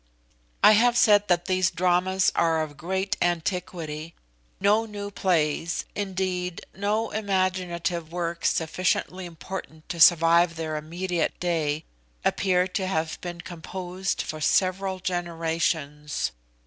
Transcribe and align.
I 0.63 0.71
have 0.71 0.97
said 0.97 1.27
that 1.27 1.45
these 1.45 1.69
dramas 1.69 2.31
are 2.33 2.63
of 2.63 2.75
great 2.75 3.17
antiquity. 3.21 4.15
No 4.59 4.87
new 4.87 5.11
plays, 5.11 5.85
indeed 5.93 6.65
no 6.75 7.11
imaginative 7.11 8.11
works 8.11 8.51
sufficiently 8.51 9.27
important 9.27 9.87
to 9.89 9.99
survive 9.99 10.55
their 10.55 10.75
immediate 10.75 11.39
day, 11.39 11.85
appear 12.25 12.67
to 12.69 12.87
have 12.87 13.21
been 13.21 13.41
composed 13.41 14.23
for 14.23 14.41
several 14.41 14.97
generations. 14.99 16.31